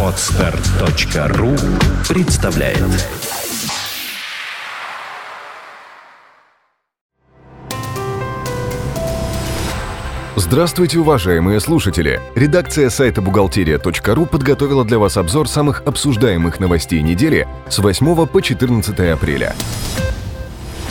Отстар.ру 0.00 1.56
представляет 2.08 2.78
Здравствуйте, 10.36 11.00
уважаемые 11.00 11.58
слушатели! 11.58 12.20
Редакция 12.36 12.90
сайта 12.90 13.20
бухгалтерия.ру 13.20 14.26
подготовила 14.26 14.84
для 14.84 15.00
вас 15.00 15.16
обзор 15.16 15.48
самых 15.48 15.82
обсуждаемых 15.84 16.60
новостей 16.60 17.02
недели 17.02 17.48
с 17.68 17.78
8 17.80 18.26
по 18.26 18.40
14 18.40 19.00
апреля. 19.12 19.52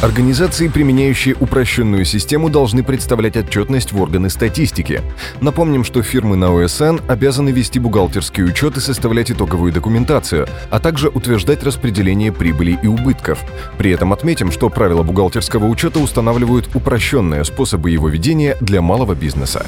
Организации, 0.03 0.67
применяющие 0.67 1.33
упрощенную 1.33 2.03
систему, 2.03 2.49
должны 2.49 2.83
представлять 2.83 3.37
отчетность 3.37 3.93
в 3.93 4.01
органы 4.01 4.29
статистики. 4.29 5.01
Напомним, 5.39 5.85
что 5.85 6.03
фирмы 6.03 6.35
на 6.35 6.53
ОСН 6.53 6.99
обязаны 7.07 7.51
вести 7.51 7.79
бухгалтерский 7.79 8.43
учет 8.43 8.75
и 8.75 8.81
составлять 8.81 9.31
итоговую 9.31 9.71
документацию, 9.71 10.45
а 10.69 10.79
также 10.79 11.07
утверждать 11.07 11.63
распределение 11.63 12.33
прибыли 12.33 12.77
и 12.83 12.85
убытков. 12.85 13.39
При 13.77 13.91
этом 13.91 14.11
отметим, 14.11 14.51
что 14.51 14.69
правила 14.69 15.03
бухгалтерского 15.03 15.67
учета 15.67 15.99
устанавливают 15.99 16.69
упрощенные 16.75 17.45
способы 17.45 17.89
его 17.89 18.09
ведения 18.09 18.57
для 18.59 18.81
малого 18.81 19.15
бизнеса. 19.15 19.65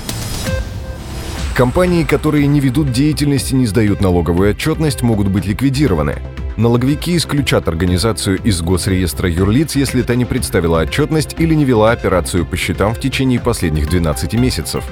Компании, 1.56 2.04
которые 2.04 2.48
не 2.48 2.60
ведут 2.60 2.92
деятельность 2.92 3.54
и 3.54 3.56
не 3.56 3.68
сдают 3.68 4.02
налоговую 4.02 4.50
отчетность, 4.50 5.02
могут 5.02 5.30
быть 5.30 5.46
ликвидированы. 5.46 6.18
Налоговики 6.58 7.18
исключат 7.18 7.68
организацию 7.68 8.40
из 8.42 8.62
госреестра 8.62 9.30
юрлиц, 9.30 9.76
если 9.76 10.02
та 10.04 10.16
не 10.16 10.24
представила 10.24 10.80
отчетность 10.82 11.36
или 11.38 11.54
не 11.54 11.66
вела 11.66 11.92
операцию 11.92 12.46
по 12.46 12.56
счетам 12.56 12.94
в 12.94 13.00
течение 13.00 13.42
последних 13.42 13.90
12 13.90 14.34
месяцев. 14.36 14.86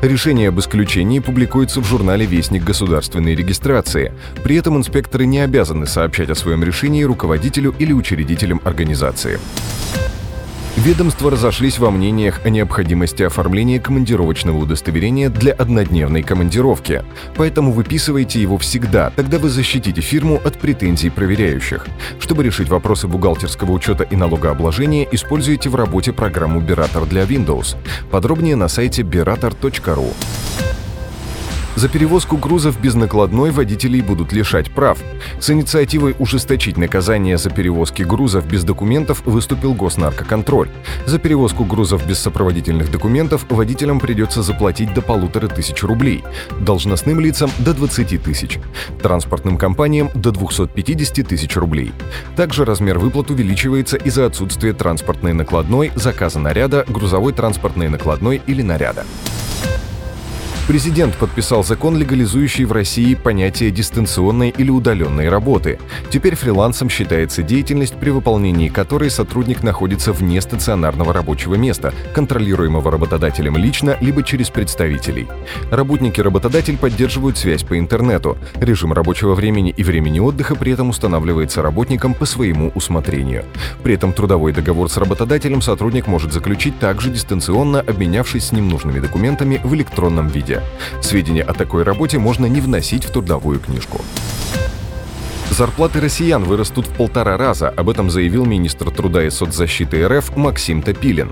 Решение 0.00 0.48
об 0.48 0.58
исключении 0.58 1.18
публикуется 1.18 1.80
в 1.80 1.84
журнале 1.84 2.24
«Вестник 2.24 2.64
государственной 2.64 3.34
регистрации». 3.34 4.14
При 4.42 4.56
этом 4.56 4.78
инспекторы 4.78 5.26
не 5.26 5.40
обязаны 5.40 5.86
сообщать 5.86 6.30
о 6.30 6.34
своем 6.34 6.64
решении 6.64 7.02
руководителю 7.02 7.74
или 7.78 7.92
учредителям 7.92 8.62
организации. 8.64 9.38
Ведомства 10.84 11.30
разошлись 11.30 11.78
во 11.78 11.90
мнениях 11.90 12.42
о 12.44 12.50
необходимости 12.50 13.22
оформления 13.22 13.80
командировочного 13.80 14.58
удостоверения 14.58 15.30
для 15.30 15.54
однодневной 15.54 16.22
командировки. 16.22 17.02
Поэтому 17.36 17.72
выписывайте 17.72 18.42
его 18.42 18.58
всегда, 18.58 19.08
тогда 19.16 19.38
вы 19.38 19.48
защитите 19.48 20.02
фирму 20.02 20.38
от 20.44 20.58
претензий 20.58 21.08
проверяющих. 21.08 21.86
Чтобы 22.20 22.42
решить 22.42 22.68
вопросы 22.68 23.08
бухгалтерского 23.08 23.72
учета 23.72 24.04
и 24.04 24.14
налогообложения, 24.14 25.08
используйте 25.10 25.70
в 25.70 25.74
работе 25.74 26.12
программу 26.12 26.60
Berator 26.60 27.08
для 27.08 27.22
Windows. 27.22 27.76
Подробнее 28.10 28.54
на 28.54 28.68
сайте 28.68 29.00
berator.ru. 29.00 30.12
За 31.84 31.90
перевозку 31.90 32.38
грузов 32.38 32.80
без 32.80 32.94
накладной 32.94 33.50
водителей 33.50 34.00
будут 34.00 34.32
лишать 34.32 34.70
прав. 34.70 34.98
С 35.38 35.50
инициативой 35.50 36.16
ужесточить 36.18 36.78
наказание 36.78 37.36
за 37.36 37.50
перевозки 37.50 38.00
грузов 38.00 38.46
без 38.46 38.64
документов 38.64 39.20
выступил 39.26 39.74
Госнаркоконтроль. 39.74 40.70
За 41.04 41.18
перевозку 41.18 41.66
грузов 41.66 42.06
без 42.06 42.20
сопроводительных 42.20 42.90
документов 42.90 43.44
водителям 43.50 44.00
придется 44.00 44.42
заплатить 44.42 44.94
до 44.94 45.02
полутора 45.02 45.46
тысяч 45.46 45.82
рублей, 45.82 46.24
должностным 46.58 47.20
лицам– 47.20 47.50
до 47.58 47.74
20 47.74 48.22
тысяч, 48.22 48.58
транспортным 49.02 49.58
компаниям– 49.58 50.08
до 50.14 50.30
250 50.30 51.28
тысяч 51.28 51.54
рублей. 51.54 51.92
Также 52.34 52.64
размер 52.64 52.98
выплат 52.98 53.30
увеличивается 53.30 53.98
из-за 53.98 54.24
отсутствия 54.24 54.72
транспортной 54.72 55.34
накладной, 55.34 55.92
заказа 55.96 56.38
наряда, 56.38 56.86
грузовой 56.88 57.34
транспортной 57.34 57.90
накладной 57.90 58.40
или 58.46 58.62
наряда. 58.62 59.04
Президент 60.66 61.14
подписал 61.16 61.62
закон, 61.62 61.98
легализующий 61.98 62.64
в 62.64 62.72
России 62.72 63.14
понятие 63.14 63.70
дистанционной 63.70 64.48
или 64.48 64.70
удаленной 64.70 65.28
работы. 65.28 65.78
Теперь 66.08 66.36
фрилансом 66.36 66.88
считается 66.88 67.42
деятельность, 67.42 67.96
при 67.96 68.08
выполнении 68.08 68.70
которой 68.70 69.10
сотрудник 69.10 69.62
находится 69.62 70.14
вне 70.14 70.40
стационарного 70.40 71.12
рабочего 71.12 71.56
места, 71.56 71.92
контролируемого 72.14 72.90
работодателем 72.90 73.58
лично, 73.58 73.98
либо 74.00 74.22
через 74.22 74.48
представителей. 74.48 75.28
Работники-работодатель 75.70 76.78
поддерживают 76.78 77.36
связь 77.36 77.62
по 77.62 77.78
интернету. 77.78 78.38
Режим 78.54 78.94
рабочего 78.94 79.34
времени 79.34 79.74
и 79.76 79.84
времени 79.84 80.18
отдыха 80.18 80.54
при 80.54 80.72
этом 80.72 80.88
устанавливается 80.88 81.60
работником 81.60 82.14
по 82.14 82.24
своему 82.24 82.72
усмотрению. 82.74 83.44
При 83.82 83.92
этом 83.94 84.14
трудовой 84.14 84.54
договор 84.54 84.88
с 84.88 84.96
работодателем 84.96 85.60
сотрудник 85.60 86.06
может 86.06 86.32
заключить 86.32 86.78
также 86.78 87.10
дистанционно, 87.10 87.80
обменявшись 87.80 88.46
с 88.46 88.52
ним 88.52 88.70
нужными 88.70 88.98
документами 88.98 89.60
в 89.62 89.74
электронном 89.74 90.28
виде. 90.28 90.53
Сведения 91.00 91.42
о 91.42 91.52
такой 91.54 91.82
работе 91.82 92.18
можно 92.18 92.46
не 92.46 92.60
вносить 92.60 93.04
в 93.04 93.10
трудовую 93.10 93.60
книжку. 93.60 94.00
Зарплаты 95.50 96.00
россиян 96.00 96.42
вырастут 96.42 96.86
в 96.88 96.90
полтора 96.90 97.36
раза, 97.36 97.68
об 97.68 97.88
этом 97.88 98.10
заявил 98.10 98.44
министр 98.44 98.90
труда 98.90 99.24
и 99.24 99.30
соцзащиты 99.30 100.06
РФ 100.08 100.36
Максим 100.36 100.82
Топилин. 100.82 101.30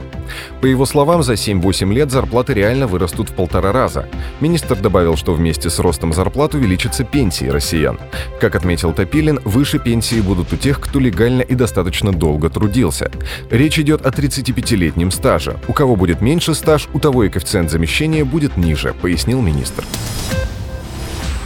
По 0.61 0.67
его 0.67 0.87
словам, 0.87 1.25
за 1.25 1.33
7-8 1.33 1.93
лет 1.93 2.11
зарплаты 2.13 2.55
реально 2.55 2.87
вырастут 2.87 3.31
в 3.31 3.33
полтора 3.35 3.73
раза. 3.73 4.09
Министр 4.41 4.77
добавил, 4.77 5.17
что 5.17 5.35
вместе 5.35 5.71
с 5.71 5.79
ростом 5.81 6.13
зарплат 6.13 6.55
увеличатся 6.55 7.03
пенсии 7.03 7.47
россиян. 7.47 7.99
Как 8.41 8.55
отметил 8.55 8.93
Топилин, 8.93 9.41
выше 9.45 9.81
пенсии 9.81 10.21
будут 10.21 10.53
у 10.53 10.57
тех, 10.57 10.79
кто 10.79 11.01
легально 11.01 11.43
и 11.43 11.57
достаточно 11.57 12.13
долго 12.13 12.49
трудился. 12.49 13.11
Речь 13.51 13.79
идет 13.81 14.07
о 14.07 14.11
35-летнем 14.11 15.11
стаже. 15.11 15.57
У 15.67 15.73
кого 15.73 15.97
будет 15.97 16.21
меньше 16.21 16.55
стаж, 16.55 16.89
у 16.93 17.01
того 17.01 17.25
и 17.25 17.29
коэффициент 17.29 17.71
замещения 17.71 18.25
будет 18.25 18.57
ниже, 18.57 18.95
пояснил 18.95 19.41
министр. 19.41 19.85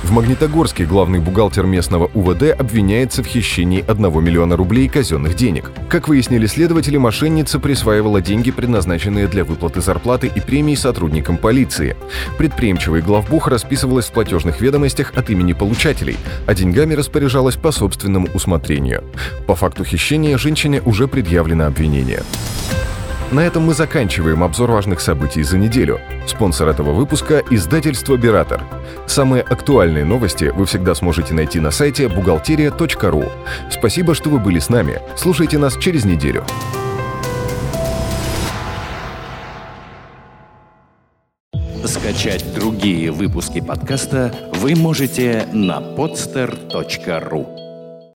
В 0.07 0.13
Магнитогорске 0.13 0.85
главный 0.85 1.19
бухгалтер 1.19 1.67
местного 1.67 2.09
УВД 2.15 2.53
обвиняется 2.57 3.25
в 3.25 3.27
хищении 3.27 3.85
1 3.85 4.25
миллиона 4.25 4.57
рублей 4.57 4.89
казенных 4.89 5.35
денег. 5.35 5.73
Как 5.89 6.07
выяснили 6.07 6.47
следователи, 6.47 6.97
мошенница 6.97 7.59
присваивала 7.59 8.21
деньги, 8.21 8.53
предназначенные 8.53 9.27
для 9.27 9.43
выплаты 9.43 9.81
зарплаты 9.81 10.29
и 10.29 10.41
премий 10.41 10.77
сотрудникам 10.77 11.39
полиции. 11.39 11.97
Предприимчивый 12.39 13.03
главбух 13.03 13.49
расписывалась 13.49 14.07
в 14.07 14.13
платежных 14.13 14.61
ведомостях 14.61 15.13
от 15.17 15.29
имени 15.29 15.55
получателей, 15.55 16.19
а 16.47 16.55
деньгами 16.55 16.95
распоряжалась 16.95 17.57
по 17.57 17.73
собственному 17.73 18.29
усмотрению. 18.33 19.03
По 19.49 19.57
факту 19.57 19.83
хищения 19.83 20.39
женщине 20.39 20.81
уже 20.85 21.09
предъявлено 21.09 21.67
обвинение. 21.67 22.23
На 23.33 23.41
этом 23.41 23.65
мы 23.65 23.75
заканчиваем 23.75 24.45
обзор 24.45 24.71
важных 24.71 25.01
событий 25.01 25.43
за 25.43 25.59
неделю. 25.59 26.01
Спонсор 26.29 26.69
этого 26.69 26.93
выпуска– 26.93 27.43
издательство 27.51 28.17
«Биратор». 28.17 28.63
Самые 29.07 29.43
актуальные 29.43 30.05
новости 30.05 30.45
вы 30.45 30.65
всегда 30.65 30.95
сможете 30.95 31.35
найти 31.35 31.59
на 31.59 31.73
сайте 31.73 32.09
бухгалтерия.ру. 32.09 33.25
Спасибо, 33.69 34.15
что 34.15 34.31
вы 34.31 34.39
были 34.39 34.61
с 34.61 34.69
нами. 34.69 35.01
Слушайте 35.17 35.59
нас 35.59 35.77
через 35.77 36.05
неделю. 36.05 36.45
Скачать 41.85 42.55
другие 42.55 43.11
выпуски 43.11 43.61
подкаста 43.61 44.33
вы 44.55 44.77
можете 44.77 45.47
на 45.53 45.81
podster.ru 45.81 47.66